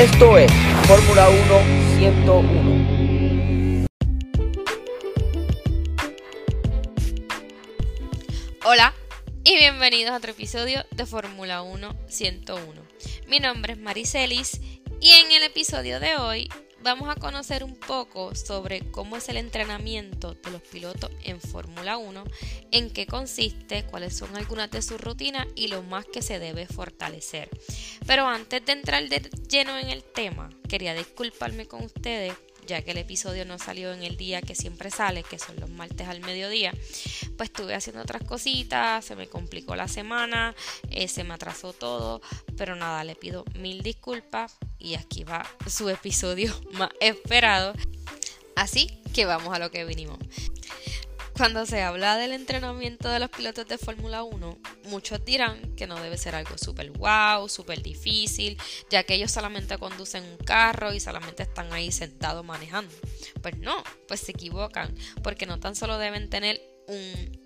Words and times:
Esto 0.00 0.38
es 0.38 0.50
Fórmula 0.88 1.28
1 1.28 1.98
101. 1.98 3.86
Hola 8.64 8.94
y 9.44 9.56
bienvenidos 9.58 10.12
a 10.12 10.16
otro 10.16 10.30
episodio 10.30 10.86
de 10.90 11.04
Fórmula 11.04 11.60
1 11.60 11.96
101. 12.08 12.82
Mi 13.28 13.40
nombre 13.40 13.74
es 13.74 13.78
Maricelis 13.78 14.62
y 15.02 15.10
en 15.10 15.32
el 15.32 15.42
episodio 15.42 16.00
de 16.00 16.16
hoy 16.16 16.48
vamos 16.82 17.08
a 17.08 17.14
conocer 17.14 17.64
un 17.64 17.76
poco 17.76 18.34
sobre 18.34 18.90
cómo 18.90 19.16
es 19.16 19.28
el 19.28 19.36
entrenamiento 19.36 20.34
de 20.34 20.50
los 20.50 20.62
pilotos 20.62 21.10
en 21.22 21.40
Fórmula 21.40 21.96
1, 21.98 22.24
en 22.70 22.90
qué 22.90 23.06
consiste, 23.06 23.84
cuáles 23.84 24.16
son 24.16 24.36
algunas 24.36 24.70
de 24.70 24.82
sus 24.82 25.00
rutinas 25.00 25.46
y 25.54 25.68
lo 25.68 25.82
más 25.82 26.06
que 26.06 26.22
se 26.22 26.38
debe 26.38 26.66
fortalecer. 26.66 27.48
Pero 28.06 28.26
antes 28.26 28.64
de 28.64 28.72
entrar 28.72 29.08
de 29.08 29.20
lleno 29.48 29.78
en 29.78 29.90
el 29.90 30.02
tema, 30.02 30.50
quería 30.68 30.94
disculparme 30.94 31.66
con 31.66 31.84
ustedes 31.84 32.34
ya 32.66 32.82
que 32.82 32.92
el 32.92 32.98
episodio 32.98 33.44
no 33.44 33.58
salió 33.58 33.92
en 33.92 34.04
el 34.04 34.16
día 34.16 34.42
que 34.42 34.54
siempre 34.54 34.90
sale, 34.90 35.24
que 35.24 35.40
son 35.40 35.58
los 35.58 35.68
martes 35.70 36.06
al 36.06 36.20
mediodía, 36.20 36.72
pues 37.36 37.48
estuve 37.48 37.74
haciendo 37.74 38.02
otras 38.02 38.22
cositas, 38.22 39.04
se 39.04 39.16
me 39.16 39.26
complicó 39.26 39.74
la 39.74 39.88
semana, 39.88 40.54
eh, 40.88 41.08
se 41.08 41.24
me 41.24 41.34
atrasó 41.34 41.72
todo, 41.72 42.20
pero 42.56 42.76
nada, 42.76 43.02
le 43.02 43.16
pido 43.16 43.44
mil 43.56 43.82
disculpas 43.82 44.56
y 44.80 44.94
aquí 44.94 45.24
va 45.24 45.46
su 45.66 45.88
episodio 45.88 46.58
más 46.72 46.90
esperado. 47.00 47.74
Así 48.56 49.00
que 49.14 49.26
vamos 49.26 49.54
a 49.54 49.58
lo 49.58 49.70
que 49.70 49.84
vinimos. 49.84 50.18
Cuando 51.40 51.64
se 51.64 51.80
habla 51.80 52.18
del 52.18 52.32
entrenamiento 52.32 53.08
de 53.08 53.18
los 53.18 53.30
pilotos 53.30 53.66
de 53.66 53.78
Fórmula 53.78 54.24
1, 54.24 54.58
muchos 54.90 55.24
dirán 55.24 55.74
que 55.74 55.86
no 55.86 55.98
debe 55.98 56.18
ser 56.18 56.34
algo 56.34 56.58
súper 56.58 56.90
wow, 56.90 57.48
súper 57.48 57.82
difícil, 57.82 58.58
ya 58.90 59.04
que 59.04 59.14
ellos 59.14 59.30
solamente 59.30 59.78
conducen 59.78 60.22
un 60.24 60.36
carro 60.36 60.92
y 60.92 61.00
solamente 61.00 61.44
están 61.44 61.72
ahí 61.72 61.92
sentados 61.92 62.44
manejando. 62.44 62.94
Pues 63.40 63.56
no, 63.56 63.82
pues 64.06 64.20
se 64.20 64.32
equivocan, 64.32 64.94
porque 65.22 65.46
no 65.46 65.58
tan 65.58 65.74
solo 65.76 65.96
deben 65.96 66.28
tener 66.28 66.60
un, 66.88 67.39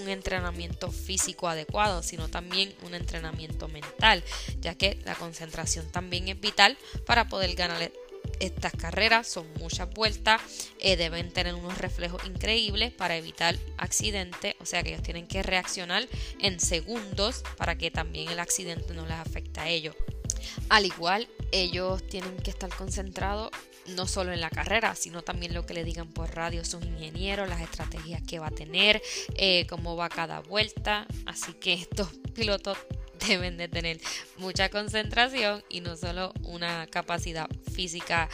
un 0.00 0.08
entrenamiento 0.08 0.90
físico 0.90 1.48
adecuado, 1.48 2.02
sino 2.02 2.28
también 2.28 2.74
un 2.82 2.94
entrenamiento 2.94 3.68
mental, 3.68 4.22
ya 4.60 4.74
que 4.74 4.98
la 5.04 5.14
concentración 5.14 5.90
también 5.90 6.28
es 6.28 6.40
vital 6.40 6.76
para 7.06 7.28
poder 7.28 7.54
ganar 7.54 7.90
estas 8.40 8.72
carreras 8.72 9.26
son 9.26 9.46
muchas 9.58 9.90
vueltas, 9.90 10.40
eh, 10.78 10.96
deben 10.96 11.32
tener 11.32 11.54
unos 11.54 11.78
reflejos 11.78 12.24
increíbles 12.26 12.92
para 12.92 13.16
evitar 13.16 13.56
accidentes, 13.76 14.54
o 14.60 14.66
sea 14.66 14.82
que 14.82 14.90
ellos 14.90 15.02
tienen 15.02 15.26
que 15.26 15.42
reaccionar 15.42 16.06
en 16.38 16.60
segundos 16.60 17.42
para 17.56 17.76
que 17.76 17.90
también 17.90 18.28
el 18.28 18.40
accidente 18.40 18.94
no 18.94 19.06
les 19.06 19.16
afecte 19.16 19.60
a 19.60 19.68
ellos. 19.68 19.96
Al 20.68 20.86
igual, 20.86 21.28
ellos 21.52 22.06
tienen 22.06 22.36
que 22.36 22.50
estar 22.50 22.70
concentrados 22.70 23.50
no 23.88 24.06
solo 24.06 24.32
en 24.32 24.40
la 24.40 24.50
carrera, 24.50 24.94
sino 24.94 25.22
también 25.22 25.54
lo 25.54 25.66
que 25.66 25.74
le 25.74 25.84
digan 25.84 26.08
por 26.08 26.34
radio 26.34 26.64
sus 26.64 26.84
ingenieros, 26.84 27.48
las 27.48 27.60
estrategias 27.60 28.22
que 28.22 28.38
va 28.38 28.48
a 28.48 28.52
tener, 28.52 29.02
eh, 29.36 29.66
cómo 29.68 29.96
va 29.96 30.08
cada 30.08 30.40
vuelta. 30.40 31.06
Así 31.26 31.52
que 31.54 31.74
estos 31.74 32.08
pilotos 32.34 32.78
deben 33.26 33.56
de 33.56 33.68
tener 33.68 34.00
mucha 34.36 34.68
concentración 34.68 35.64
y 35.68 35.80
no 35.80 35.96
solo 35.96 36.32
una 36.42 36.86
capacidad 36.86 37.48
física 37.72 38.28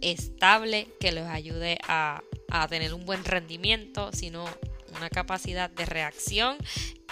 estable 0.00 0.88
que 1.00 1.10
los 1.10 1.26
ayude 1.26 1.78
a, 1.88 2.22
a 2.50 2.68
tener 2.68 2.94
un 2.94 3.04
buen 3.04 3.24
rendimiento, 3.24 4.10
sino 4.12 4.46
una 4.96 5.10
capacidad 5.10 5.70
de 5.70 5.86
reacción 5.86 6.56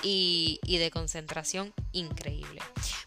y, 0.02 0.60
de 0.66 0.90
concentración 0.90 1.72
increíble. 1.92 2.60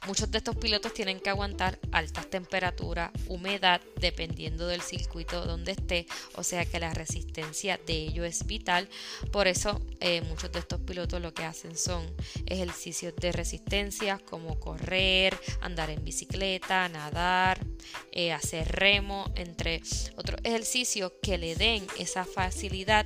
Muchos 0.09 0.31
de 0.31 0.39
estos 0.39 0.55
pilotos 0.55 0.91
tienen 0.91 1.19
que 1.19 1.29
aguantar 1.29 1.77
altas 1.91 2.27
temperaturas, 2.27 3.11
humedad, 3.27 3.79
dependiendo 4.01 4.65
del 4.65 4.81
circuito 4.81 5.45
donde 5.45 5.73
esté, 5.73 6.07
o 6.33 6.41
sea 6.41 6.65
que 6.65 6.79
la 6.79 6.95
resistencia 6.95 7.79
de 7.85 7.93
ello 7.93 8.25
es 8.25 8.47
vital. 8.47 8.89
Por 9.31 9.45
eso 9.45 9.79
eh, 9.99 10.21
muchos 10.21 10.51
de 10.51 10.57
estos 10.57 10.81
pilotos 10.81 11.21
lo 11.21 11.35
que 11.35 11.43
hacen 11.43 11.77
son 11.77 12.11
ejercicios 12.47 13.15
de 13.17 13.31
resistencia 13.31 14.17
como 14.27 14.59
correr, 14.59 15.37
andar 15.61 15.91
en 15.91 16.03
bicicleta, 16.03 16.89
nadar, 16.89 17.63
eh, 18.11 18.33
hacer 18.33 18.67
remo, 18.67 19.31
entre 19.35 19.83
otros 20.17 20.41
ejercicios 20.43 21.11
que 21.21 21.37
le 21.37 21.53
den 21.53 21.85
esa 21.99 22.25
facilidad 22.25 23.05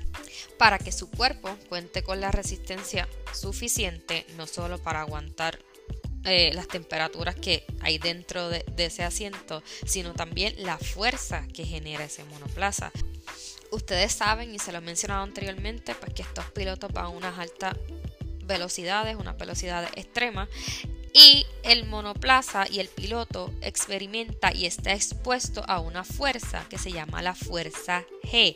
para 0.58 0.80
que 0.80 0.94
su 0.94 1.10
cuerpo 1.12 1.58
cuente 1.68 2.02
con 2.02 2.22
la 2.22 2.32
resistencia 2.32 3.10
suficiente 3.34 4.26
no 4.38 4.48
solo 4.48 4.78
para 4.82 5.02
aguantar 5.02 5.60
eh, 6.26 6.52
las 6.54 6.68
temperaturas 6.68 7.36
que 7.36 7.66
hay 7.82 7.98
dentro 7.98 8.50
de, 8.50 8.64
ese 8.78 9.04
asiento, 9.04 9.62
sino 9.86 10.14
también 10.14 10.56
la 10.58 10.78
fuerza 10.78 11.48
que 11.54 11.66
genera 11.66 12.06
ese 12.06 12.24
monoplaza. 12.26 12.92
Ustedes 13.72 14.14
saben, 14.14 14.54
y 14.54 14.60
se 14.60 14.72
lo 14.72 14.78
he 14.78 14.82
mencionado 14.82 15.24
anteriormente, 15.24 15.96
pues 15.96 16.14
que 16.14 16.22
estos 16.22 16.46
pilotos 16.52 16.92
van 16.94 17.06
a 17.06 17.10
unas 17.10 17.40
altas 17.40 17.76
velocidades, 18.46 19.16
unas 19.16 19.38
velocidades 19.38 19.90
extremas, 19.96 20.48
y 21.14 21.46
el 21.64 21.86
monoplaza 21.86 22.66
y 22.70 22.80
el 22.80 22.88
piloto 22.88 23.54
experimenta 23.62 24.54
y 24.54 24.66
está 24.66 24.94
expuesto 24.94 25.64
a 25.68 25.80
una 25.80 26.04
fuerza 26.04 26.66
que 26.70 26.80
se 26.80 26.92
llama 26.92 27.22
la 27.22 27.36
fuerza 27.36 28.04
G. 28.24 28.56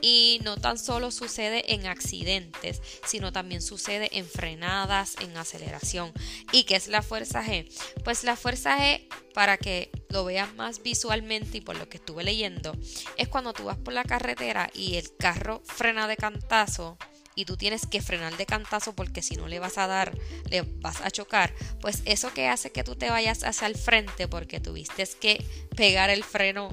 Y 0.00 0.40
no 0.44 0.56
tan 0.56 0.78
solo 0.78 1.10
sucede 1.10 1.74
en 1.74 1.86
accidentes, 1.86 2.80
sino 3.06 3.32
también 3.32 3.62
sucede 3.62 4.08
en 4.12 4.26
frenadas, 4.26 5.16
en 5.20 5.36
aceleración. 5.36 6.12
¿Y 6.52 6.64
qué 6.64 6.76
es 6.76 6.88
la 6.88 7.02
fuerza 7.02 7.44
G? 7.44 7.68
Pues 8.04 8.24
la 8.24 8.36
fuerza 8.36 8.78
G, 8.78 9.08
para 9.34 9.56
que 9.56 9.90
lo 10.08 10.24
vean 10.24 10.54
más 10.56 10.82
visualmente 10.82 11.58
y 11.58 11.60
por 11.60 11.76
lo 11.76 11.88
que 11.88 11.98
estuve 11.98 12.24
leyendo, 12.24 12.76
es 13.16 13.28
cuando 13.28 13.52
tú 13.52 13.64
vas 13.64 13.76
por 13.76 13.92
la 13.92 14.04
carretera 14.04 14.70
y 14.74 14.96
el 14.96 15.14
carro 15.16 15.62
frena 15.64 16.08
de 16.08 16.16
cantazo 16.16 16.98
y 17.38 17.44
tú 17.44 17.56
tienes 17.56 17.86
que 17.86 18.02
frenar 18.02 18.36
de 18.36 18.46
cantazo 18.46 18.96
porque 18.96 19.22
si 19.22 19.36
no 19.36 19.46
le 19.46 19.60
vas 19.60 19.78
a 19.78 19.86
dar, 19.86 20.12
le 20.50 20.62
vas 20.62 21.00
a 21.02 21.10
chocar, 21.12 21.54
pues 21.80 22.02
eso 22.04 22.34
que 22.34 22.48
hace 22.48 22.72
que 22.72 22.82
tú 22.82 22.96
te 22.96 23.10
vayas 23.10 23.44
hacia 23.44 23.68
el 23.68 23.76
frente 23.76 24.26
porque 24.26 24.58
tuviste 24.58 25.06
que 25.20 25.44
pegar 25.76 26.10
el 26.10 26.24
freno 26.24 26.70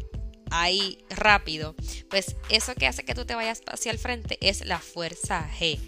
ahí 0.52 1.04
rápido, 1.10 1.76
pues 2.10 2.36
eso 2.50 2.76
que 2.76 2.88
hace 2.88 3.04
que 3.04 3.16
tú 3.16 3.26
te 3.26 3.36
vayas 3.36 3.62
hacia 3.68 3.92
el 3.92 4.00
frente 4.00 4.38
es 4.42 4.66
la 4.66 4.80
fuerza 4.80 5.50
G. 5.60 5.80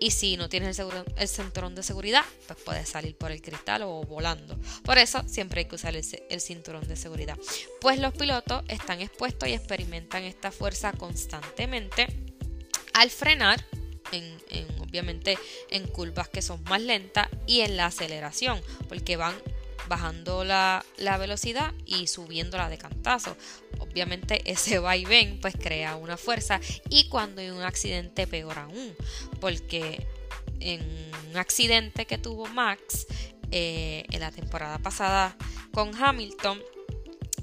Y 0.00 0.12
si 0.12 0.36
no 0.36 0.48
tienes 0.48 0.78
el, 0.78 0.88
el 1.16 1.28
cinturón 1.28 1.74
de 1.74 1.82
seguridad, 1.82 2.24
pues 2.46 2.58
puedes 2.64 2.88
salir 2.88 3.16
por 3.16 3.32
el 3.32 3.42
cristal 3.42 3.82
o 3.82 4.02
volando. 4.02 4.56
Por 4.84 4.96
eso 4.96 5.22
siempre 5.26 5.62
hay 5.62 5.64
que 5.66 5.74
usar 5.74 5.96
el, 5.96 6.04
el, 6.30 6.40
cinturón 6.40 6.86
de 6.86 6.94
seguridad. 6.94 7.36
Pues 7.80 7.98
los 7.98 8.14
pilotos 8.14 8.62
están 8.68 9.00
expuestos 9.00 9.48
y 9.48 9.54
experimentan 9.54 10.22
esta 10.22 10.52
fuerza 10.52 10.92
constantemente 10.92 12.06
al 12.94 13.10
frenar 13.10 13.64
en, 14.12 14.38
obviamente 14.80 15.38
en 15.70 15.86
curvas 15.86 16.28
que 16.28 16.42
son 16.42 16.62
más 16.64 16.80
lentas 16.80 17.28
y 17.46 17.60
en 17.60 17.76
la 17.76 17.86
aceleración, 17.86 18.60
porque 18.88 19.16
van 19.16 19.34
bajando 19.88 20.44
la, 20.44 20.84
velocidad 21.18 21.72
y 21.86 22.06
subiéndola 22.06 22.68
de 22.68 22.78
cantazo. 22.78 23.36
Obviamente 23.78 24.42
ese 24.50 24.78
vaivén 24.78 25.40
pues 25.40 25.54
crea 25.56 25.96
una 25.96 26.16
fuerza 26.16 26.60
y 26.88 27.08
cuando 27.08 27.40
hay 27.40 27.50
un 27.50 27.62
accidente 27.62 28.26
peor 28.26 28.58
aún, 28.58 28.94
porque 29.40 30.06
en 30.60 30.82
un 31.30 31.36
accidente 31.36 32.06
que 32.06 32.18
tuvo 32.18 32.46
Max 32.46 33.06
eh, 33.50 34.04
en 34.10 34.20
la 34.20 34.30
temporada 34.30 34.78
pasada 34.78 35.36
con 35.72 35.94
Hamilton, 35.94 36.60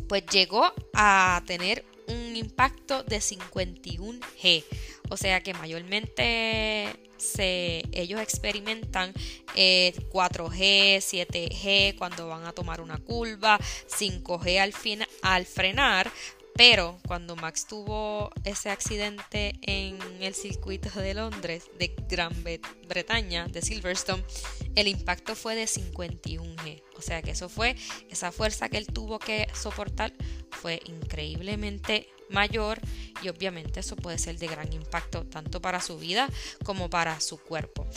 pues 0.08 0.26
llegó 0.28 0.74
a 0.94 1.42
tener 1.46 1.86
un 2.08 2.36
impacto 2.36 3.04
de 3.04 3.18
51G. 3.18 4.64
O 5.10 5.18
sea 5.18 5.42
que 5.42 5.54
mayormente 5.54 7.05
ellos 7.38 8.20
experimentan 8.22 9.14
4G, 9.54 10.58
eh, 10.60 11.00
7G 11.02 11.98
cuando 11.98 12.28
van 12.28 12.46
a 12.46 12.54
tomar 12.54 12.82
una 12.82 12.98
curva, 12.98 13.60
5G 13.88 14.60
al, 14.60 14.74
al 15.22 15.46
frenar, 15.46 16.12
pero 16.56 16.98
cuando 17.06 17.36
Max 17.36 17.68
tuvo 17.68 18.32
ese 18.46 18.70
accidente 18.70 19.56
en 19.62 19.98
el 20.22 20.34
circuito 20.34 20.90
de 21.02 21.14
Londres, 21.14 21.70
de 21.78 21.94
Gran 22.08 22.34
Bretaña, 22.88 23.46
de 23.48 23.62
Silverstone, 23.62 24.24
el 24.76 24.88
impacto 24.88 25.36
fue 25.36 25.56
de 25.56 25.66
51G. 25.66 26.82
O 26.96 27.02
sea 27.02 27.22
que 27.22 27.32
eso 27.32 27.50
fue, 27.50 27.76
esa 28.10 28.32
fuerza 28.32 28.70
que 28.70 28.78
él 28.78 28.88
tuvo 28.88 29.20
que 29.20 29.48
soportar 29.54 30.14
fue 30.50 30.82
increíblemente 30.86 32.08
mayor 32.30 32.80
y 33.22 33.30
obviamente 33.30 33.80
eso 33.80 33.96
puede 33.96 34.18
ser 34.18 34.38
de 34.38 34.48
gran 34.48 34.72
impacto 34.74 35.26
tanto 35.26 35.62
para 35.62 35.82
su 35.82 35.98
vida 35.98 36.30
como 36.64 36.90
para 36.90 37.20
su 37.20 37.38
cuerpo. 37.38 37.88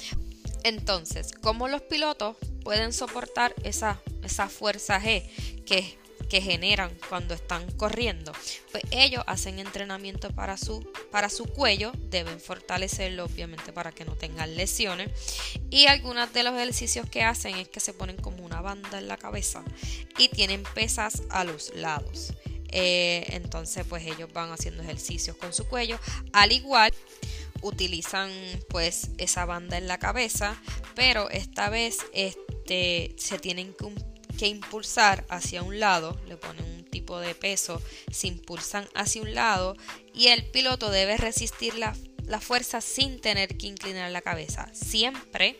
Entonces, 0.64 1.30
¿cómo 1.40 1.68
los 1.68 1.82
pilotos 1.82 2.36
pueden 2.64 2.92
soportar 2.92 3.54
esa, 3.62 4.00
esa 4.22 4.48
fuerza 4.48 5.00
G 5.00 5.24
que 5.64 5.98
que 6.28 6.40
generan 6.40 6.90
cuando 7.08 7.34
están 7.34 7.70
corriendo, 7.72 8.32
pues 8.70 8.84
ellos 8.90 9.24
hacen 9.26 9.58
entrenamiento 9.58 10.30
para 10.30 10.56
su, 10.56 10.86
para 11.10 11.30
su 11.30 11.46
cuello, 11.46 11.92
deben 12.10 12.38
fortalecerlo 12.38 13.24
obviamente 13.24 13.72
para 13.72 13.92
que 13.92 14.04
no 14.04 14.14
tengan 14.14 14.54
lesiones 14.56 15.10
y 15.70 15.86
algunos 15.86 16.32
de 16.32 16.42
los 16.42 16.54
ejercicios 16.54 17.08
que 17.08 17.22
hacen 17.22 17.56
es 17.56 17.68
que 17.68 17.80
se 17.80 17.94
ponen 17.94 18.16
como 18.16 18.44
una 18.44 18.60
banda 18.60 18.98
en 18.98 19.08
la 19.08 19.16
cabeza 19.16 19.64
y 20.18 20.28
tienen 20.28 20.62
pesas 20.74 21.22
a 21.30 21.44
los 21.44 21.74
lados. 21.74 22.34
Eh, 22.70 23.24
entonces 23.30 23.86
pues 23.88 24.04
ellos 24.04 24.32
van 24.32 24.50
haciendo 24.52 24.82
ejercicios 24.82 25.36
con 25.36 25.52
su 25.52 25.66
cuello, 25.66 25.98
al 26.32 26.52
igual 26.52 26.92
utilizan 27.62 28.30
pues 28.68 29.10
esa 29.18 29.44
banda 29.44 29.78
en 29.78 29.88
la 29.88 29.98
cabeza, 29.98 30.60
pero 30.94 31.30
esta 31.30 31.70
vez 31.70 31.98
este, 32.12 33.14
se 33.16 33.38
tienen 33.38 33.74
que 33.74 33.86
que 34.38 34.46
impulsar 34.46 35.26
hacia 35.28 35.62
un 35.62 35.80
lado, 35.80 36.18
le 36.26 36.36
ponen 36.36 36.64
un 36.64 36.84
tipo 36.84 37.18
de 37.18 37.34
peso, 37.34 37.82
se 38.10 38.28
impulsan 38.28 38.88
hacia 38.94 39.20
un 39.20 39.34
lado 39.34 39.76
y 40.14 40.28
el 40.28 40.46
piloto 40.46 40.90
debe 40.90 41.16
resistir 41.16 41.74
la, 41.74 41.94
fuerza 42.40 42.80
sin 42.80 43.20
tener 43.20 43.56
que 43.56 43.66
inclinar 43.66 44.12
la 44.12 44.22
cabeza, 44.22 44.70
siempre 44.72 45.56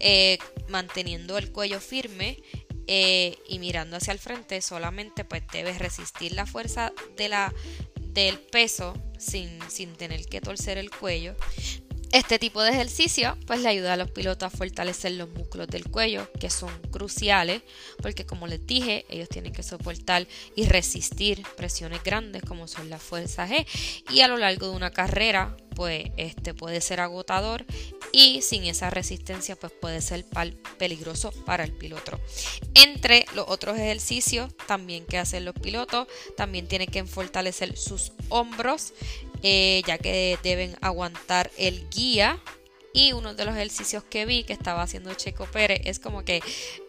eh, 0.00 0.38
manteniendo 0.68 1.36
el 1.36 1.52
cuello 1.52 1.78
firme 1.78 2.38
eh, 2.86 3.36
y 3.48 3.58
mirando 3.58 3.96
hacia 3.96 4.12
el 4.12 4.18
frente, 4.18 4.60
solamente 4.60 5.24
pues 5.24 5.42
debe 5.52 5.76
resistir 5.78 6.32
la 6.32 6.46
fuerza 6.46 6.92
de 7.16 7.28
la, 7.28 7.54
del 8.00 8.38
peso 8.38 8.94
sin, 9.18 9.58
sin 9.70 9.94
tener 9.94 10.26
que 10.26 10.40
torcer 10.40 10.78
el 10.78 10.90
cuello. 10.90 11.34
Este 12.12 12.38
tipo 12.38 12.62
de 12.62 12.70
ejercicio 12.70 13.38
pues 13.46 13.60
le 13.60 13.70
ayuda 13.70 13.94
a 13.94 13.96
los 13.96 14.10
pilotos 14.10 14.46
a 14.52 14.54
fortalecer 14.54 15.12
los 15.12 15.30
músculos 15.30 15.66
del 15.68 15.90
cuello 15.90 16.30
que 16.38 16.50
son 16.50 16.70
cruciales 16.90 17.62
porque 18.02 18.26
como 18.26 18.46
les 18.46 18.66
dije 18.66 19.06
ellos 19.08 19.30
tienen 19.30 19.54
que 19.54 19.62
soportar 19.62 20.26
y 20.54 20.66
resistir 20.66 21.42
presiones 21.56 22.02
grandes 22.02 22.42
como 22.42 22.68
son 22.68 22.90
las 22.90 23.02
fuerzas 23.02 23.50
G 23.50 23.66
y 24.10 24.20
a 24.20 24.28
lo 24.28 24.36
largo 24.36 24.68
de 24.68 24.76
una 24.76 24.90
carrera 24.90 25.56
pues 25.74 26.10
este 26.18 26.52
puede 26.52 26.82
ser 26.82 27.00
agotador 27.00 27.64
y 28.12 28.42
sin 28.42 28.64
esa 28.64 28.90
resistencia 28.90 29.56
pues 29.56 29.72
puede 29.72 30.02
ser 30.02 30.26
peligroso 30.76 31.32
para 31.46 31.64
el 31.64 31.72
piloto. 31.72 32.20
Entre 32.74 33.24
los 33.34 33.46
otros 33.48 33.78
ejercicios 33.78 34.54
también 34.66 35.06
que 35.06 35.16
hacen 35.16 35.46
los 35.46 35.54
pilotos 35.54 36.08
también 36.36 36.68
tienen 36.68 36.88
que 36.88 37.04
fortalecer 37.04 37.76
sus 37.78 38.12
hombros 38.28 38.92
eh, 39.42 39.82
ya 39.86 39.98
que 39.98 40.38
deben 40.42 40.76
aguantar 40.80 41.50
el 41.56 41.88
guía. 41.90 42.40
Y 42.94 43.14
uno 43.14 43.32
de 43.32 43.46
los 43.46 43.54
ejercicios 43.54 44.04
que 44.04 44.26
vi 44.26 44.44
que 44.44 44.52
estaba 44.52 44.82
haciendo 44.82 45.14
Checo 45.14 45.46
Pérez 45.46 45.80
es 45.84 45.98
como 45.98 46.24
que 46.24 46.42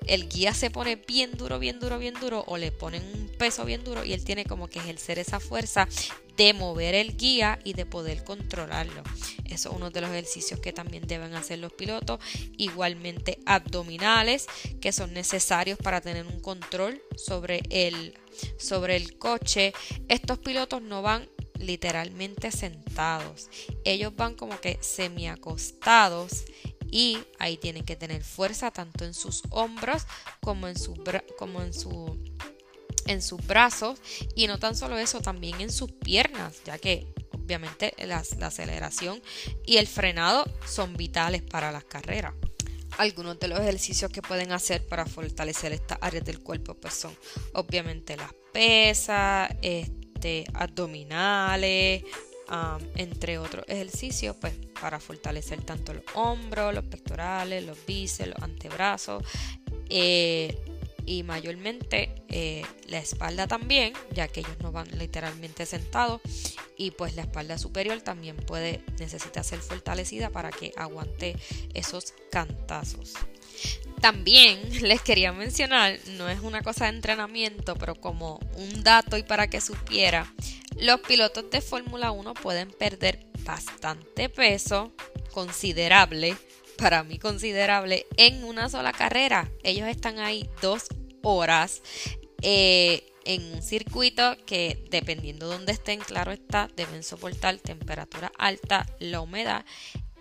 el 0.05 0.27
guía 0.27 0.53
se 0.53 0.69
pone 0.69 0.97
bien 0.97 1.31
duro, 1.37 1.59
bien 1.59 1.79
duro, 1.79 1.97
bien 1.97 2.15
duro, 2.19 2.43
o 2.47 2.57
le 2.57 2.73
ponen 2.73 3.03
un 3.13 3.29
peso 3.37 3.63
bien 3.63 3.85
duro 3.85 4.03
y 4.03 4.11
él 4.11 4.25
tiene 4.25 4.43
como 4.43 4.67
que 4.67 4.79
ejercer 4.79 5.17
esa 5.17 5.39
fuerza 5.39 5.87
de 6.35 6.53
mover 6.53 6.95
el 6.95 7.15
guía 7.15 7.59
y 7.63 7.73
de 7.73 7.85
poder 7.85 8.23
controlarlo. 8.25 9.01
Eso 9.45 9.69
es 9.69 9.75
uno 9.75 9.91
de 9.91 10.01
los 10.01 10.09
ejercicios 10.09 10.59
que 10.59 10.73
también 10.73 11.07
deben 11.07 11.35
hacer 11.35 11.59
los 11.59 11.71
pilotos. 11.71 12.19
Igualmente 12.57 13.39
abdominales 13.45 14.47
que 14.81 14.91
son 14.91 15.13
necesarios 15.13 15.77
para 15.77 16.01
tener 16.01 16.25
un 16.25 16.39
control 16.39 17.01
sobre 17.15 17.61
el, 17.69 18.17
sobre 18.57 18.95
el 18.95 19.17
coche. 19.17 19.73
Estos 20.09 20.39
pilotos 20.39 20.81
no 20.81 21.01
van 21.01 21.29
literalmente 21.63 22.51
sentados. 22.51 23.49
Ellos 23.83 24.15
van 24.15 24.35
como 24.35 24.59
que 24.59 24.77
semi 24.81 25.27
acostados 25.27 26.43
y 26.89 27.17
ahí 27.39 27.57
tienen 27.57 27.85
que 27.85 27.95
tener 27.95 28.23
fuerza 28.23 28.69
tanto 28.71 29.03
en 29.03 29.15
sus 29.15 29.41
hombros 29.49 30.05
como 30.41 30.67
en 30.67 30.77
su 30.77 30.93
como 31.37 31.61
en 31.61 31.73
su 31.73 32.19
en 33.07 33.21
sus 33.21 33.45
brazos 33.45 33.99
y 34.35 34.47
no 34.47 34.59
tan 34.59 34.75
solo 34.75 34.97
eso, 34.97 35.21
también 35.21 35.59
en 35.61 35.71
sus 35.71 35.91
piernas, 35.91 36.61
ya 36.65 36.77
que 36.77 37.07
obviamente 37.31 37.93
la, 38.05 38.23
aceleración 38.41 39.21
y 39.65 39.77
el 39.77 39.87
frenado 39.87 40.45
son 40.65 40.95
vitales 40.95 41.41
para 41.41 41.71
las 41.71 41.83
carreras. 41.83 42.33
Algunos 42.97 43.39
de 43.39 43.47
los 43.47 43.59
ejercicios 43.59 44.11
que 44.11 44.21
pueden 44.21 44.51
hacer 44.51 44.85
para 44.87 45.05
fortalecer 45.05 45.73
estas 45.73 45.97
áreas 45.99 46.23
del 46.25 46.41
cuerpo 46.41 46.75
pues 46.75 46.93
son 46.93 47.15
obviamente 47.53 48.15
las 48.15 48.33
pesas, 48.53 49.49
este, 49.61 50.02
abdominales, 50.53 52.03
entre 52.95 53.37
otros 53.37 53.65
ejercicios, 53.67 54.35
pues 54.39 54.53
para 54.79 54.99
fortalecer 54.99 55.63
tanto 55.63 55.93
los 55.93 56.03
hombros, 56.13 56.73
los 56.73 56.83
pectorales, 56.85 57.65
los 57.65 57.77
bíceps, 57.85 58.29
los 58.29 58.43
antebrazos 58.43 59.23
eh, 59.89 60.57
y 61.05 61.23
mayormente 61.23 62.13
eh, 62.29 62.63
la 62.87 62.99
espalda 62.99 63.47
también, 63.47 63.93
ya 64.11 64.27
que 64.27 64.41
ellos 64.41 64.57
no 64.61 64.71
van 64.71 64.87
literalmente 64.97 65.65
sentados 65.65 66.21
y 66.77 66.91
pues 66.91 67.15
la 67.15 67.23
espalda 67.23 67.57
superior 67.57 68.01
también 68.01 68.37
puede 68.37 68.83
necesitar 68.99 69.43
ser 69.43 69.59
fortalecida 69.59 70.29
para 70.29 70.49
que 70.51 70.71
aguante 70.77 71.35
esos 71.73 72.13
cantazos. 72.31 73.13
También 74.03 74.59
les 74.81 75.01
quería 75.01 75.31
mencionar, 75.31 75.97
no 76.17 76.27
es 76.27 76.41
una 76.41 76.61
cosa 76.61 76.83
de 76.83 76.97
entrenamiento, 76.97 77.75
pero 77.77 77.95
como 77.95 78.37
un 78.57 78.83
dato 78.83 79.15
y 79.15 79.23
para 79.23 79.47
que 79.47 79.61
supiera, 79.61 80.29
los 80.77 80.99
pilotos 80.99 81.49
de 81.49 81.61
Fórmula 81.61 82.11
1 82.11 82.33
pueden 82.33 82.69
perder 82.69 83.25
bastante 83.45 84.27
peso, 84.27 84.91
considerable, 85.31 86.35
para 86.77 87.05
mí 87.05 87.17
considerable, 87.17 88.05
en 88.17 88.43
una 88.43 88.67
sola 88.67 88.91
carrera. 88.91 89.49
Ellos 89.63 89.87
están 89.87 90.19
ahí 90.19 90.49
dos 90.61 90.87
horas. 91.21 91.81
Eh, 92.41 93.05
en 93.23 93.41
un 93.53 93.61
circuito 93.61 94.35
que 94.45 94.85
dependiendo 94.91 95.47
de 95.47 95.55
donde 95.55 95.71
estén, 95.71 96.01
claro 96.01 96.33
está, 96.33 96.67
deben 96.75 97.03
soportar 97.03 97.55
temperatura 97.55 98.33
alta, 98.37 98.85
la 98.99 99.21
humedad 99.21 99.63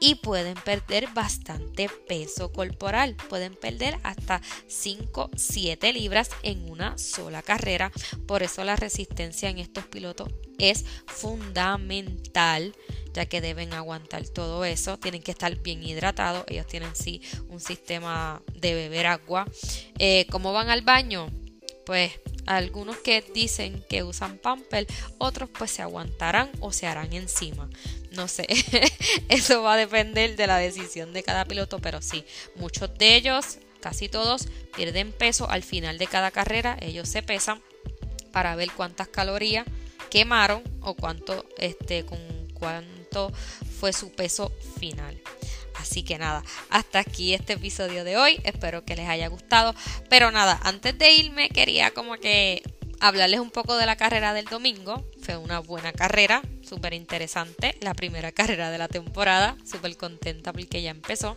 y 0.02 0.16
pueden 0.16 0.54
perder 0.54 1.08
bastante 1.14 1.88
peso 2.08 2.52
corporal. 2.52 3.14
Pueden 3.28 3.54
perder 3.54 4.00
hasta 4.02 4.42
5, 4.66 5.30
7 5.36 5.92
libras 5.92 6.28
en 6.42 6.68
una 6.68 6.98
sola 6.98 7.40
carrera. 7.40 7.92
Por 8.26 8.42
eso 8.42 8.64
la 8.64 8.74
resistencia 8.74 9.48
en 9.48 9.58
estos 9.58 9.86
pilotos 9.86 10.28
es 10.58 10.84
fundamental 11.06 12.74
ya 13.14 13.26
que 13.26 13.40
deben 13.40 13.74
aguantar 13.74 14.26
todo 14.26 14.64
eso, 14.64 14.98
tienen 14.98 15.22
que 15.22 15.32
estar 15.32 15.54
bien 15.56 15.82
hidratados, 15.82 16.44
ellos 16.48 16.66
tienen 16.66 16.96
sí 16.96 17.20
un 17.48 17.60
sistema 17.60 18.42
de 18.54 18.74
beber 18.74 19.06
agua. 19.06 19.46
Eh, 19.98 20.26
¿Cómo 20.30 20.54
van 20.54 20.70
al 20.70 20.80
baño? 20.80 21.28
Pues 21.84 22.12
algunos 22.46 22.96
que 22.96 23.22
dicen 23.34 23.84
que 23.88 24.02
usan 24.02 24.38
pamper, 24.38 24.86
otros 25.18 25.50
pues 25.50 25.70
se 25.72 25.82
aguantarán 25.82 26.50
o 26.60 26.72
se 26.72 26.86
harán 26.86 27.12
encima. 27.12 27.68
No 28.14 28.28
sé, 28.28 28.46
eso 29.28 29.62
va 29.62 29.74
a 29.74 29.76
depender 29.76 30.36
de 30.36 30.46
la 30.46 30.58
decisión 30.58 31.12
de 31.12 31.22
cada 31.22 31.44
piloto, 31.44 31.78
pero 31.78 32.02
sí, 32.02 32.24
muchos 32.56 32.92
de 32.98 33.16
ellos, 33.16 33.58
casi 33.80 34.08
todos, 34.08 34.48
pierden 34.76 35.12
peso 35.12 35.48
al 35.48 35.62
final 35.62 35.98
de 35.98 36.06
cada 36.06 36.30
carrera, 36.30 36.76
ellos 36.80 37.08
se 37.08 37.22
pesan 37.22 37.62
para 38.32 38.54
ver 38.54 38.70
cuántas 38.72 39.08
calorías 39.08 39.66
quemaron 40.10 40.62
o 40.82 40.94
cuánto 40.94 41.46
este 41.56 42.04
con 42.04 42.18
cuánto 42.52 43.32
fue 43.80 43.92
su 43.92 44.12
peso 44.12 44.52
final. 44.78 45.20
Así 45.74 46.04
que 46.04 46.18
nada, 46.18 46.44
hasta 46.70 47.00
aquí 47.00 47.34
este 47.34 47.54
episodio 47.54 48.04
de 48.04 48.16
hoy. 48.16 48.40
Espero 48.44 48.84
que 48.84 48.94
les 48.94 49.08
haya 49.08 49.26
gustado. 49.28 49.74
Pero 50.08 50.30
nada, 50.30 50.60
antes 50.62 50.96
de 50.96 51.12
irme 51.12 51.48
quería 51.48 51.90
como 51.90 52.14
que 52.18 52.62
hablarles 53.00 53.40
un 53.40 53.50
poco 53.50 53.76
de 53.76 53.86
la 53.86 53.96
carrera 53.96 54.32
del 54.32 54.44
domingo. 54.44 55.04
Fue 55.22 55.36
una 55.36 55.58
buena 55.58 55.92
carrera, 55.92 56.42
súper 56.72 56.94
interesante. 56.94 57.76
La 57.80 57.92
primera 57.92 58.32
carrera 58.38 58.70
de 58.70 58.78
la 58.78 58.88
temporada. 58.88 59.56
Súper 59.70 59.96
contenta 59.96 60.52
porque 60.52 60.80
ya 60.80 60.90
empezó. 60.90 61.36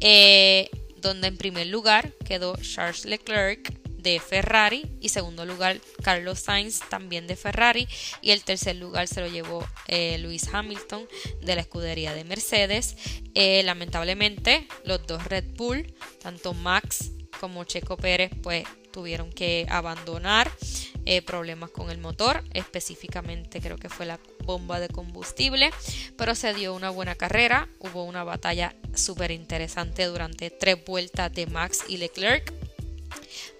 Eh, 0.00 0.68
donde 0.96 1.28
en 1.28 1.38
primer 1.38 1.66
lugar 1.68 2.12
quedó 2.26 2.56
Charles 2.56 3.06
Leclerc 3.06 3.72
de 3.96 4.18
Ferrari 4.18 4.86
y 5.00 5.10
segundo 5.10 5.44
lugar 5.44 5.78
Carlos 6.02 6.40
Sainz 6.40 6.80
también 6.88 7.26
de 7.26 7.36
Ferrari 7.36 7.86
y 8.22 8.30
el 8.30 8.42
tercer 8.44 8.76
lugar 8.76 9.08
se 9.08 9.20
lo 9.20 9.28
llevó 9.28 9.66
eh, 9.88 10.16
Lewis 10.18 10.48
Hamilton 10.52 11.06
de 11.42 11.54
la 11.54 11.60
escudería 11.62 12.14
de 12.14 12.24
Mercedes. 12.24 12.96
Eh, 13.34 13.62
lamentablemente 13.62 14.66
los 14.84 15.06
dos 15.06 15.24
Red 15.24 15.54
Bull, 15.56 15.94
tanto 16.22 16.54
Max 16.54 17.12
como 17.40 17.64
Checo 17.64 17.96
Pérez, 17.96 18.30
pues 18.42 18.64
tuvieron 18.90 19.30
que 19.32 19.66
abandonar 19.70 20.50
eh, 21.06 21.22
problemas 21.22 21.70
con 21.70 21.90
el 21.90 21.98
motor, 21.98 22.42
específicamente 22.52 23.60
creo 23.60 23.76
que 23.78 23.88
fue 23.88 24.06
la 24.06 24.18
bomba 24.44 24.80
de 24.80 24.88
combustible, 24.88 25.70
pero 26.16 26.34
se 26.34 26.54
dio 26.54 26.74
una 26.74 26.90
buena 26.90 27.14
carrera, 27.14 27.68
hubo 27.78 28.04
una 28.04 28.24
batalla 28.24 28.74
súper 28.94 29.30
interesante 29.30 30.04
durante 30.04 30.50
tres 30.50 30.84
vueltas 30.84 31.32
de 31.32 31.46
Max 31.46 31.84
y 31.88 31.96
Leclerc 31.96 32.52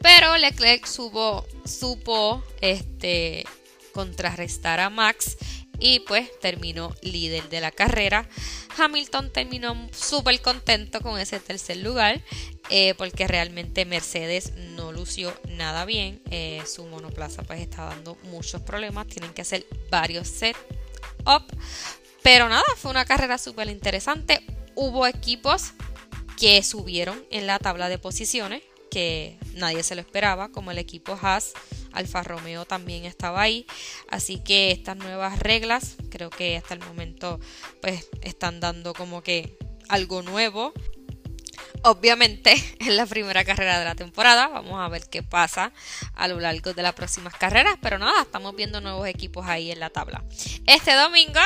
pero 0.01 0.37
Leclerc 0.37 0.87
supo, 0.87 1.47
supo 1.65 2.43
este, 2.61 3.45
contrarrestar 3.93 4.81
a 4.81 4.91
Max 4.91 5.37
y 5.81 6.01
pues 6.01 6.31
terminó 6.41 6.95
líder 7.03 7.49
de 7.49 7.61
la 7.61 7.71
carrera. 7.71 8.29
Hamilton 8.77 9.33
terminó 9.33 9.89
súper 9.93 10.41
contento 10.41 11.01
con 11.01 11.19
ese 11.19 11.41
tercer 11.41 11.79
lugar 11.79 12.23
eh, 12.69 12.95
porque 12.95 13.27
realmente 13.27 13.85
Mercedes 13.85 14.53
no 14.55 14.93
lució 14.93 15.35
nada 15.49 15.85
bien. 15.85 16.21
Eh, 16.31 16.63
su 16.67 16.85
monoplaza 16.87 17.43
pues 17.43 17.61
está 17.61 17.87
dando 17.87 18.17
muchos 18.25 18.63
problemas, 18.63 19.07
tienen 19.09 19.33
que 19.33 19.43
hacer 19.43 19.67
varios 19.91 20.29
set 20.29 20.57
up. 21.27 21.45
Pero 22.23 22.49
nada, 22.49 22.65
fue 22.77 22.91
una 22.91 23.07
carrera 23.07 23.39
súper 23.39 23.69
interesante. 23.69 24.45
Hubo 24.75 25.07
equipos 25.07 25.73
que 26.39 26.63
subieron 26.63 27.25
en 27.31 27.47
la 27.47 27.59
tabla 27.59 27.89
de 27.89 27.99
posiciones 27.99 28.63
que 28.91 29.39
nadie 29.55 29.83
se 29.83 29.95
lo 29.95 30.01
esperaba, 30.01 30.51
como 30.51 30.71
el 30.71 30.79
equipo 30.79 31.19
Haas, 31.21 31.53
Alfa 31.93 32.23
Romeo 32.23 32.65
también 32.65 33.05
estaba 33.05 33.43
ahí, 33.43 33.67
así 34.11 34.41
que 34.41 34.71
estas 34.71 34.97
nuevas 34.97 35.39
reglas 35.39 35.97
creo 36.11 36.31
que 36.31 36.57
hasta 36.57 36.75
el 36.75 36.81
momento 36.81 37.41
pues 37.81 38.09
están 38.23 38.61
dando 38.61 38.93
como 38.95 39.23
que 39.23 39.57
algo 39.89 40.23
nuevo. 40.23 40.73
Obviamente 41.83 42.53
es 42.79 42.89
la 42.89 43.07
primera 43.07 43.45
carrera 43.45 43.79
de 43.79 43.85
la 43.85 43.95
temporada, 43.95 44.49
vamos 44.49 44.81
a 44.81 44.89
ver 44.89 45.09
qué 45.09 45.23
pasa 45.23 45.73
a 46.15 46.29
lo 46.29 46.41
largo 46.41 46.75
de 46.75 46.83
las 46.83 46.95
próximas 46.95 47.35
carreras, 47.35 47.77
pero 47.81 47.99
nada, 47.99 48.23
estamos 48.23 48.55
viendo 48.55 48.81
nuevos 48.81 49.07
equipos 49.07 49.47
ahí 49.47 49.71
en 49.71 49.81
la 49.81 49.91
tabla. 49.91 50.25
Este 50.67 50.95
domingo 50.95 51.41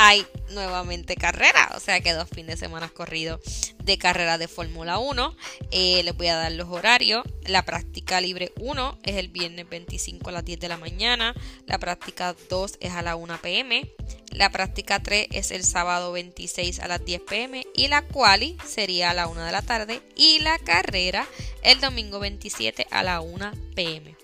hay 0.00 0.24
nuevamente 0.50 1.16
carrera, 1.16 1.72
o 1.74 1.80
sea 1.80 2.00
que 2.00 2.12
dos 2.12 2.28
fines 2.28 2.54
de 2.54 2.66
semana 2.66 2.88
corridos 2.88 3.40
de 3.82 3.98
carrera 3.98 4.38
de 4.38 4.46
Fórmula 4.46 4.98
1. 4.98 5.36
Eh, 5.72 6.04
les 6.04 6.16
voy 6.16 6.28
a 6.28 6.36
dar 6.36 6.52
los 6.52 6.68
horarios. 6.68 7.24
La 7.46 7.64
práctica 7.64 8.20
libre 8.20 8.52
1 8.60 9.00
es 9.02 9.16
el 9.16 9.26
viernes 9.26 9.68
25 9.68 10.28
a 10.28 10.32
las 10.32 10.44
10 10.44 10.60
de 10.60 10.68
la 10.68 10.76
mañana, 10.76 11.34
la 11.66 11.78
práctica 11.78 12.36
2 12.48 12.76
es 12.78 12.92
a 12.92 13.02
la 13.02 13.16
1 13.16 13.42
pm, 13.42 13.92
la 14.30 14.50
práctica 14.50 15.02
3 15.02 15.26
es 15.32 15.50
el 15.50 15.64
sábado 15.64 16.12
26 16.12 16.78
a 16.78 16.86
las 16.86 17.04
10 17.04 17.22
pm 17.22 17.66
y 17.74 17.88
la 17.88 18.02
quali 18.02 18.56
sería 18.64 19.10
a 19.10 19.14
la 19.14 19.26
1 19.26 19.44
de 19.44 19.50
la 19.52 19.62
tarde. 19.62 20.00
Y 20.14 20.38
la 20.38 20.60
carrera 20.60 21.26
el 21.62 21.80
domingo 21.80 22.20
27 22.20 22.86
a 22.92 23.02
la 23.02 23.20
1 23.20 23.50
pm 23.74 24.16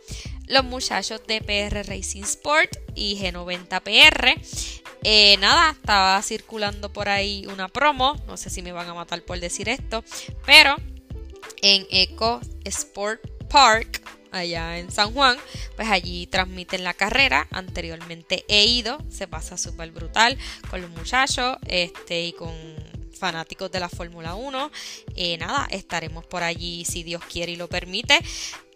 los 0.47 0.64
muchachos 0.64 1.23
de 1.26 1.40
PR 1.40 1.87
Racing 1.88 2.23
Sport 2.23 2.76
y 2.95 3.19
G90 3.19 3.83
PR 3.83 4.35
eh, 5.04 5.37
nada, 5.37 5.73
estaba 5.73 6.20
circulando 6.23 6.92
por 6.92 7.08
ahí 7.08 7.46
una 7.46 7.68
promo. 7.68 8.16
No 8.26 8.37
sé 8.37 8.50
si 8.50 8.62
me 8.62 8.73
van 8.73 8.88
a 8.88 8.94
matar 8.94 9.23
por 9.23 9.38
decir 9.38 9.68
esto. 9.68 10.02
Pero 10.46 10.76
en 11.62 11.87
Eco 11.90 12.40
Sport 12.64 13.20
Park, 13.49 14.02
allá 14.32 14.78
en 14.78 14.90
San 14.90 15.12
Juan, 15.12 15.37
pues 15.76 15.88
allí 15.88 16.26
transmiten 16.26 16.84
la 16.84 16.94
carrera. 16.94 17.46
Anteriormente 17.50 18.44
he 18.49 18.64
ido, 18.64 18.99
se 19.11 19.28
pasa 19.28 19.56
súper 19.56 19.90
brutal 19.90 20.38
con 20.70 20.80
los 20.80 20.90
muchachos 20.90 21.58
este, 21.66 22.23
y 22.25 22.32
con 22.32 22.52
fanáticos 23.14 23.71
de 23.71 23.80
la 23.80 23.88
Fórmula 23.88 24.35
1. 24.35 24.71
Eh, 25.16 25.37
nada, 25.38 25.66
estaremos 25.71 26.25
por 26.26 26.42
allí 26.42 26.85
si 26.85 27.02
Dios 27.02 27.23
quiere 27.25 27.52
y 27.52 27.56
lo 27.56 27.68
permite. 27.68 28.18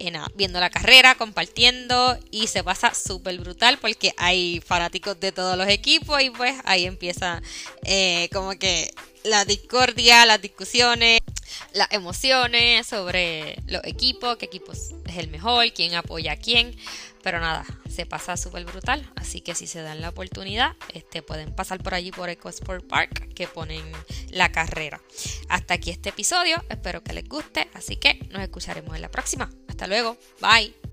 Eh, 0.01 0.13
viendo 0.37 0.61
la 0.61 0.71
carrera, 0.71 1.17
compartiendo 1.17 2.17
y 2.31 2.47
se 2.47 2.63
pasa 2.63 2.95
súper 2.95 3.37
brutal 3.39 3.79
porque 3.79 4.15
hay 4.17 4.63
fanáticos 4.65 5.19
de 5.19 5.33
todos 5.33 5.57
los 5.57 5.69
equipos 5.69 6.23
y 6.23 6.31
pues 6.31 6.55
ahí 6.65 6.87
empieza 6.87 7.43
eh, 7.83 8.29
como 8.33 8.51
que 8.53 8.93
la 9.25 9.45
discordia, 9.45 10.25
las 10.25 10.41
discusiones, 10.41 11.21
las 11.73 11.91
emociones 11.91 12.87
sobre 12.87 13.61
los 13.67 13.83
equipos, 13.85 14.37
qué 14.37 14.47
equipo 14.47 14.73
es 14.73 14.95
el 15.17 15.29
mejor, 15.29 15.73
quién 15.73 15.95
apoya 15.95 16.33
a 16.33 16.37
quién. 16.37 16.77
Pero 17.23 17.41
nada, 17.41 17.67
se 17.99 18.07
pasa 18.07 18.37
súper 18.37 18.65
brutal. 18.65 19.05
Así 19.17 19.41
que 19.41 19.57
si 19.57 19.67
se 19.67 19.83
dan 19.83 20.01
la 20.01 20.11
oportunidad, 20.11 20.77
este, 20.95 21.21
pueden 21.21 21.53
pasar 21.53 21.83
por 21.83 21.95
allí 21.95 22.13
por 22.13 22.29
EcoSport 22.29 22.87
Park 22.87 23.35
que 23.35 23.49
ponen 23.49 23.83
la 24.31 24.53
carrera. 24.53 25.01
Hasta 25.49 25.75
aquí 25.75 25.91
este 25.91 26.11
episodio. 26.11 26.63
Espero 26.69 27.03
que 27.03 27.13
les 27.13 27.29
guste. 27.29 27.69
Así 27.75 27.97
que 27.97 28.21
nos 28.31 28.41
escucharemos 28.43 28.95
en 28.95 29.03
la 29.03 29.11
próxima. 29.11 29.51
Hasta 29.67 29.89
luego. 29.89 30.17
Bye. 30.41 30.88